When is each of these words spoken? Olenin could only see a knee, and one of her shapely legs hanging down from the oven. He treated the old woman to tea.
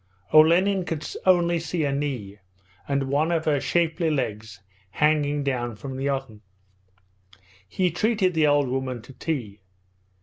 Olenin 0.33 0.83
could 0.83 1.07
only 1.27 1.59
see 1.59 1.83
a 1.85 1.91
knee, 1.91 2.39
and 2.87 3.03
one 3.03 3.31
of 3.31 3.45
her 3.45 3.61
shapely 3.61 4.09
legs 4.09 4.59
hanging 4.89 5.43
down 5.43 5.75
from 5.75 5.95
the 5.95 6.09
oven. 6.09 6.41
He 7.69 7.91
treated 7.91 8.33
the 8.33 8.47
old 8.47 8.67
woman 8.67 9.03
to 9.03 9.13
tea. 9.13 9.59